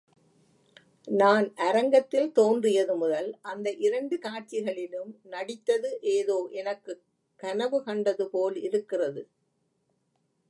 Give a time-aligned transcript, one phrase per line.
[1.11, 7.03] நான் அரங்கத்தில் தோன்றியது முதல், அந்த இரண்டு காட்சிகளிலும் நடித்தது ஏதோ எனக்குக்
[7.43, 9.23] கனவு கண்டது போலிருக்கிறது.